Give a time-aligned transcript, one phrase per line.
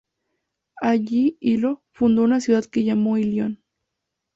[0.81, 3.61] Allí Ilo fundó una ciudad que llamó Ilión.